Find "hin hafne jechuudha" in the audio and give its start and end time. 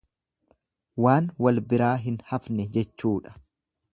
2.07-3.37